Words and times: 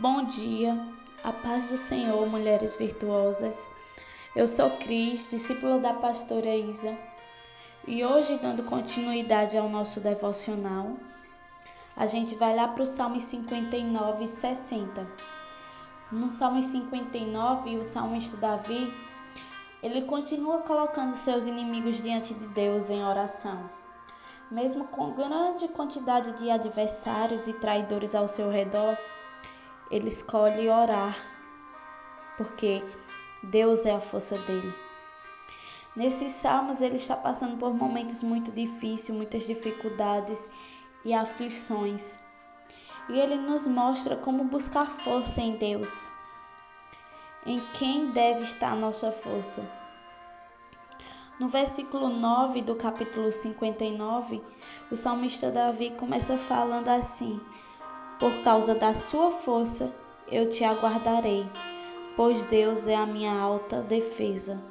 Bom 0.00 0.24
dia, 0.24 0.82
a 1.22 1.30
paz 1.30 1.68
do 1.68 1.76
Senhor, 1.76 2.26
mulheres 2.26 2.74
virtuosas. 2.74 3.68
Eu 4.34 4.46
sou 4.46 4.70
Cris, 4.78 5.28
discípula 5.28 5.78
da 5.78 5.92
pastora 5.92 6.56
Isa, 6.56 6.96
e 7.86 8.02
hoje, 8.02 8.38
dando 8.38 8.62
continuidade 8.62 9.58
ao 9.58 9.68
nosso 9.68 10.00
devocional, 10.00 10.96
a 11.94 12.06
gente 12.06 12.34
vai 12.34 12.56
lá 12.56 12.68
para 12.68 12.82
o 12.82 12.86
Salmo 12.86 13.20
59 13.20 14.24
e 14.24 14.26
60. 14.26 15.06
No 16.10 16.30
Salmo 16.30 16.62
59, 16.62 17.76
o 17.76 17.84
salmista 17.84 18.38
Davi, 18.38 18.90
ele 19.82 20.06
continua 20.06 20.62
colocando 20.62 21.12
seus 21.12 21.44
inimigos 21.44 22.02
diante 22.02 22.32
de 22.32 22.46
Deus 22.46 22.88
em 22.88 23.04
oração. 23.04 23.68
Mesmo 24.50 24.86
com 24.86 25.12
grande 25.12 25.68
quantidade 25.68 26.32
de 26.38 26.50
adversários 26.50 27.46
e 27.46 27.52
traidores 27.52 28.14
ao 28.14 28.26
seu 28.26 28.48
redor, 28.48 28.96
ele 29.90 30.08
escolhe 30.08 30.68
orar, 30.68 31.16
porque 32.36 32.82
Deus 33.42 33.84
é 33.86 33.92
a 33.92 34.00
força 34.00 34.38
dele. 34.38 34.72
Nesses 35.96 36.32
salmos, 36.32 36.80
ele 36.80 36.96
está 36.96 37.16
passando 37.16 37.56
por 37.56 37.74
momentos 37.74 38.22
muito 38.22 38.52
difíceis, 38.52 39.16
muitas 39.16 39.42
dificuldades 39.46 40.50
e 41.04 41.12
aflições. 41.12 42.18
E 43.08 43.18
ele 43.18 43.34
nos 43.34 43.66
mostra 43.66 44.16
como 44.16 44.44
buscar 44.44 44.86
força 44.86 45.40
em 45.40 45.56
Deus. 45.56 46.12
Em 47.44 47.58
quem 47.72 48.10
deve 48.12 48.42
estar 48.42 48.72
a 48.72 48.76
nossa 48.76 49.10
força? 49.10 49.68
No 51.40 51.48
versículo 51.48 52.08
9 52.08 52.62
do 52.62 52.76
capítulo 52.76 53.32
59, 53.32 54.42
o 54.90 54.96
salmista 54.96 55.50
Davi 55.50 55.90
começa 55.90 56.36
falando 56.36 56.88
assim: 56.88 57.40
por 58.20 58.42
causa 58.42 58.74
da 58.74 58.92
sua 58.92 59.32
força, 59.32 59.90
eu 60.30 60.46
te 60.46 60.62
aguardarei, 60.62 61.50
pois 62.14 62.44
Deus 62.44 62.86
é 62.86 62.94
a 62.94 63.06
minha 63.06 63.32
alta 63.32 63.80
defesa. 63.80 64.62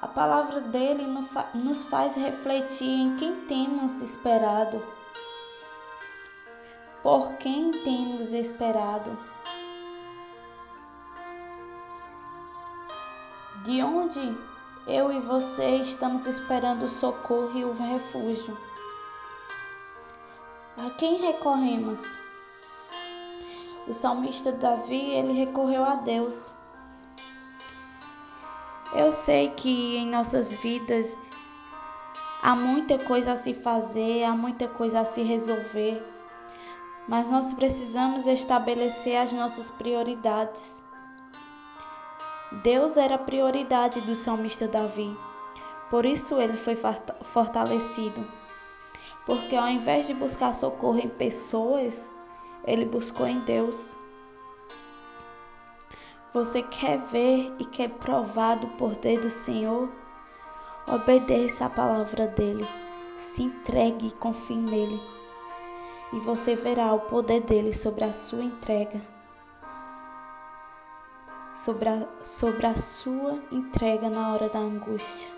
A 0.00 0.06
palavra 0.06 0.60
dele 0.60 1.04
nos 1.52 1.84
faz 1.86 2.14
refletir 2.14 2.88
em 2.88 3.16
quem 3.16 3.44
temos 3.46 4.00
esperado. 4.00 4.80
Por 7.02 7.32
quem 7.38 7.72
temos 7.82 8.32
esperado? 8.32 9.18
De 13.64 13.82
onde 13.82 14.38
eu 14.86 15.12
e 15.12 15.18
você 15.18 15.78
estamos 15.78 16.24
esperando 16.26 16.84
o 16.84 16.88
socorro 16.88 17.58
e 17.58 17.64
o 17.64 17.72
refúgio? 17.72 18.56
A 20.86 20.90
quem 20.90 21.16
recorremos? 21.16 22.00
O 23.88 23.92
salmista 23.92 24.52
Davi, 24.52 25.10
ele 25.14 25.32
recorreu 25.32 25.82
a 25.82 25.96
Deus. 25.96 26.54
Eu 28.94 29.12
sei 29.12 29.48
que 29.48 29.96
em 29.96 30.06
nossas 30.06 30.52
vidas 30.52 31.18
há 32.40 32.54
muita 32.54 33.00
coisa 33.00 33.32
a 33.32 33.36
se 33.36 33.52
fazer, 33.52 34.22
há 34.22 34.30
muita 34.30 34.68
coisa 34.68 35.00
a 35.00 35.04
se 35.04 35.22
resolver, 35.22 36.00
mas 37.08 37.28
nós 37.28 37.52
precisamos 37.52 38.28
estabelecer 38.28 39.16
as 39.16 39.32
nossas 39.32 39.72
prioridades. 39.72 40.84
Deus 42.62 42.96
era 42.96 43.16
a 43.16 43.26
prioridade 43.26 44.00
do 44.02 44.14
salmista 44.14 44.68
Davi, 44.68 45.18
por 45.90 46.06
isso 46.06 46.40
ele 46.40 46.56
foi 46.56 46.76
fortalecido 47.22 48.45
porque 49.26 49.56
ao 49.56 49.68
invés 49.68 50.06
de 50.06 50.14
buscar 50.14 50.54
socorro 50.54 50.98
em 50.98 51.08
pessoas, 51.08 52.08
ele 52.64 52.84
buscou 52.84 53.26
em 53.26 53.40
Deus. 53.40 53.96
Você 56.32 56.62
quer 56.62 56.98
ver 56.98 57.52
e 57.58 57.64
quer 57.64 57.90
provar 57.90 58.56
do 58.56 58.68
poder 58.68 59.20
do 59.20 59.30
Senhor? 59.30 59.90
Obedeça 60.86 61.66
a 61.66 61.70
palavra 61.70 62.28
dele, 62.28 62.66
se 63.16 63.42
entregue 63.42 64.06
e 64.06 64.12
confie 64.12 64.56
nele, 64.56 65.02
e 66.12 66.20
você 66.20 66.54
verá 66.54 66.92
o 66.94 67.00
poder 67.00 67.40
dele 67.40 67.72
sobre 67.72 68.04
a 68.04 68.12
sua 68.12 68.44
entrega. 68.44 69.02
Sobre 71.54 71.88
a, 71.88 72.06
sobre 72.22 72.66
a 72.66 72.76
sua 72.76 73.42
entrega 73.50 74.08
na 74.08 74.32
hora 74.32 74.48
da 74.48 74.58
angústia. 74.58 75.35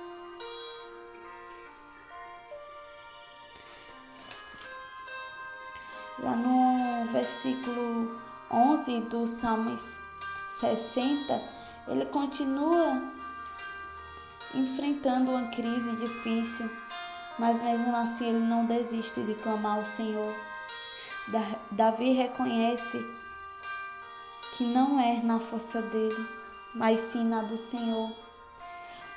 Versículo 7.19 8.17
11 8.49 9.01
do 9.01 9.27
Salmos 9.27 9.99
60, 10.47 11.43
ele 11.89 12.07
continua 12.07 13.03
enfrentando 14.55 15.33
uma 15.33 15.49
crise 15.49 15.97
difícil, 15.97 16.71
mas 17.37 17.61
mesmo 17.61 17.95
assim 17.97 18.29
ele 18.29 18.39
não 18.39 18.67
desiste 18.67 19.21
de 19.21 19.35
clamar 19.35 19.79
ao 19.79 19.85
Senhor. 19.85 20.33
Davi 21.73 22.13
reconhece 22.13 23.05
que 24.53 24.63
não 24.63 25.01
é 25.01 25.21
na 25.21 25.41
força 25.41 25.83
dele, 25.83 26.25
mas 26.73 27.01
sim 27.01 27.25
na 27.25 27.43
do 27.43 27.59
Senhor. 27.59 28.13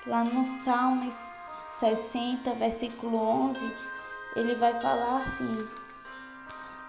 Lá 0.07 0.23
no 0.23 0.47
Salmos 0.47 1.29
60, 1.69 2.51
versículo 2.55 3.15
11, 3.15 3.71
ele 4.35 4.55
vai 4.55 4.73
falar 4.81 5.17
assim: 5.17 5.51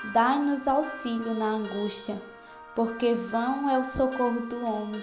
Dai-nos 0.05 0.67
auxílio 0.67 1.33
na 1.33 1.47
angústia, 1.47 2.21
porque 2.75 3.15
vão 3.15 3.71
é 3.71 3.79
o 3.79 3.85
socorro 3.85 4.41
do 4.41 4.65
homem. 4.65 5.01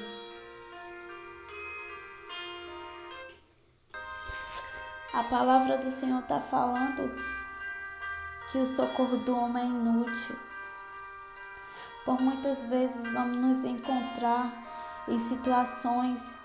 A 5.14 5.24
palavra 5.24 5.78
do 5.78 5.90
Senhor 5.90 6.20
está 6.20 6.42
falando 6.42 7.16
que 8.52 8.58
o 8.58 8.68
socorro 8.68 9.18
do 9.18 9.36
homem 9.38 9.64
é 9.64 9.68
inútil. 9.68 10.38
Por 12.04 12.20
muitas 12.20 12.66
vezes 12.66 13.12
vamos 13.14 13.38
nos 13.38 13.64
encontrar 13.64 14.52
em 15.08 15.18
situações 15.18 16.38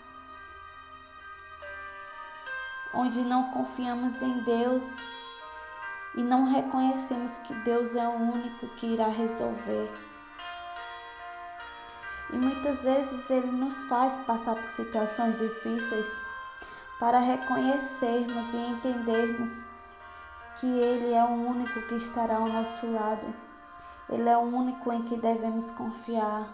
onde 2.94 3.20
não 3.22 3.50
confiamos 3.50 4.22
em 4.22 4.38
Deus 4.44 5.13
e 6.16 6.22
não 6.22 6.44
reconhecemos 6.44 7.38
que 7.38 7.54
Deus 7.54 7.96
é 7.96 8.06
o 8.06 8.12
único 8.12 8.68
que 8.76 8.86
irá 8.86 9.08
resolver. 9.08 9.90
E 12.32 12.36
muitas 12.36 12.84
vezes 12.84 13.30
Ele 13.30 13.50
nos 13.50 13.84
faz 13.84 14.16
passar 14.18 14.54
por 14.56 14.70
situações 14.70 15.38
difíceis 15.38 16.22
para 16.98 17.18
reconhecermos 17.18 18.52
e 18.54 18.56
entendermos 18.56 19.64
que 20.58 20.66
Ele 20.66 21.12
é 21.12 21.24
o 21.24 21.48
único 21.48 21.82
que 21.82 21.96
estará 21.96 22.36
ao 22.36 22.48
nosso 22.48 22.90
lado. 22.90 23.26
Ele 24.08 24.28
é 24.28 24.36
o 24.36 24.40
único 24.40 24.92
em 24.92 25.02
que 25.02 25.16
devemos 25.16 25.70
confiar. 25.72 26.48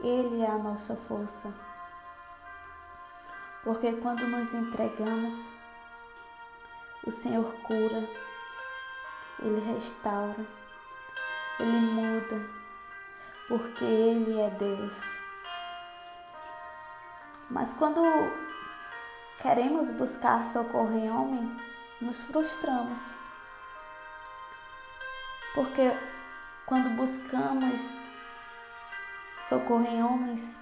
Ele 0.00 0.40
é 0.42 0.50
a 0.50 0.58
nossa 0.58 0.94
força. 0.94 1.52
Porque 3.62 3.92
quando 3.94 4.26
nos 4.26 4.54
entregamos, 4.54 5.50
o 7.06 7.10
Senhor 7.10 7.52
cura, 7.62 8.08
Ele 9.38 9.60
restaura, 9.72 10.46
Ele 11.58 11.80
muda, 11.80 12.40
porque 13.48 13.84
Ele 13.84 14.38
é 14.40 14.50
Deus. 14.50 15.00
Mas 17.50 17.74
quando 17.74 18.00
queremos 19.40 19.90
buscar 19.92 20.46
socorro 20.46 20.96
em 20.96 21.10
homem, 21.10 21.56
nos 22.00 22.22
frustramos. 22.24 23.14
Porque 25.54 25.90
quando 26.66 26.90
buscamos 26.90 28.00
socorro 29.40 29.86
em 29.86 30.02
homens, 30.02 30.58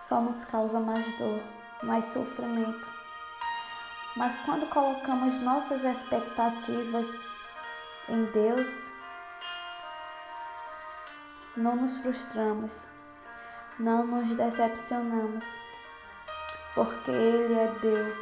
só 0.00 0.20
nos 0.20 0.44
causa 0.44 0.80
mais 0.80 1.12
dor, 1.16 1.40
mais 1.82 2.06
sofrimento. 2.06 3.01
Mas 4.14 4.40
quando 4.40 4.66
colocamos 4.66 5.38
nossas 5.38 5.84
expectativas 5.84 7.24
em 8.10 8.24
Deus, 8.26 8.90
não 11.56 11.76
nos 11.76 11.98
frustramos, 11.98 12.90
não 13.78 14.06
nos 14.06 14.30
decepcionamos, 14.36 15.58
porque 16.74 17.10
Ele 17.10 17.54
é 17.54 17.68
Deus. 17.80 18.16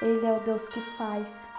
Ele 0.00 0.24
é 0.24 0.32
o 0.32 0.40
Deus 0.40 0.68
que 0.68 0.80
faz. 0.96 1.50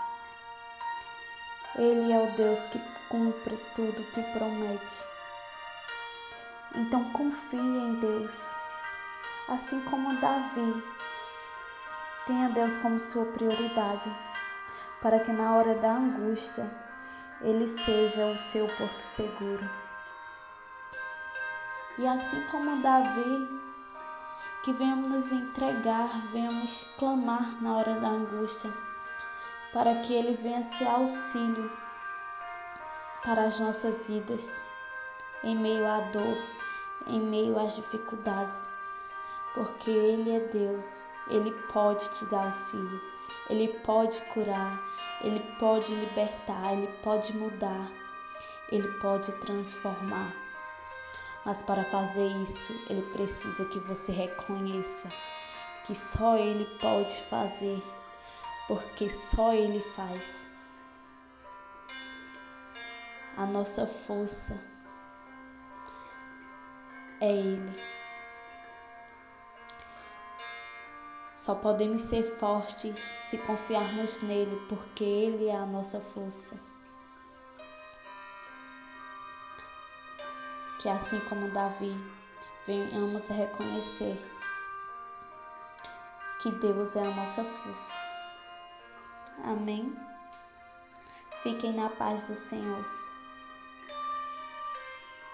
Ele 1.75 2.13
é 2.13 2.17
o 2.17 2.31
Deus 2.37 2.67
que 2.67 2.79
cumpre 3.09 3.57
tudo 3.75 4.11
que 4.13 4.23
promete. 4.31 5.03
Então 6.73 7.11
confie 7.11 7.57
em 7.57 7.95
Deus, 7.95 8.49
assim 9.49 9.81
como 9.81 10.15
Davi 10.21 11.00
Tenha 12.27 12.49
Deus 12.49 12.77
como 12.77 12.99
sua 12.99 13.25
prioridade, 13.25 14.15
para 15.01 15.19
que 15.19 15.31
na 15.31 15.55
hora 15.55 15.73
da 15.75 15.93
angústia 15.93 16.69
Ele 17.41 17.67
seja 17.67 18.27
o 18.27 18.37
seu 18.39 18.67
porto 18.77 19.01
seguro. 19.01 19.67
E 21.97 22.07
assim 22.07 22.39
como 22.51 22.81
Davi, 22.81 23.49
que 24.63 24.71
venhamos 24.71 25.11
nos 25.11 25.31
entregar, 25.31 26.27
venhamos 26.31 26.87
clamar 26.99 27.61
na 27.61 27.77
hora 27.77 27.99
da 27.99 28.09
angústia, 28.09 28.71
para 29.73 30.01
que 30.01 30.13
Ele 30.13 30.33
venha 30.33 30.63
ser 30.63 30.87
auxílio 30.87 31.71
para 33.23 33.45
as 33.45 33.59
nossas 33.59 34.07
vidas, 34.07 34.63
em 35.43 35.55
meio 35.55 35.87
à 35.87 36.01
dor, 36.11 36.37
em 37.07 37.19
meio 37.19 37.59
às 37.59 37.75
dificuldades, 37.75 38.69
porque 39.55 39.89
Ele 39.89 40.35
é 40.35 40.39
Deus, 40.39 41.07
Ele 41.31 41.51
pode 41.71 42.07
te 42.09 42.25
dar 42.25 42.47
auxílio, 42.47 43.01
Ele 43.49 43.69
pode 43.85 44.21
curar, 44.33 44.79
Ele 45.23 45.39
pode 45.57 45.95
libertar, 45.95 46.73
Ele 46.73 46.87
pode 47.01 47.35
mudar, 47.35 47.89
Ele 48.69 48.87
pode 48.99 49.31
transformar. 49.39 50.33
Mas 51.45 51.61
para 51.61 51.85
fazer 51.85 52.27
isso, 52.43 52.73
Ele 52.89 53.01
precisa 53.13 53.65
que 53.65 53.79
você 53.79 54.11
reconheça 54.11 55.09
que 55.85 55.95
só 55.95 56.37
Ele 56.37 56.65
pode 56.79 57.21
fazer, 57.23 57.81
porque 58.67 59.09
só 59.09 59.53
Ele 59.53 59.81
faz. 59.81 60.53
A 63.37 63.45
nossa 63.45 63.87
força 63.87 64.61
é 67.19 67.31
Ele. 67.31 67.90
Só 71.41 71.55
podemos 71.55 72.03
ser 72.03 72.21
fortes 72.37 72.99
se 72.99 73.35
confiarmos 73.39 74.21
nele, 74.21 74.61
porque 74.69 75.03
Ele 75.03 75.47
é 75.47 75.55
a 75.55 75.65
nossa 75.65 75.99
força. 75.99 76.55
Que 80.79 80.87
assim 80.87 81.19
como 81.21 81.49
Davi, 81.49 81.97
venhamos 82.67 83.27
reconhecer 83.29 84.23
que 86.43 86.51
Deus 86.51 86.95
é 86.95 87.07
a 87.07 87.15
nossa 87.15 87.43
força. 87.43 87.99
Amém? 89.43 89.97
Fiquem 91.41 91.73
na 91.73 91.89
paz 91.89 92.29
do 92.29 92.35
Senhor. 92.35 93.00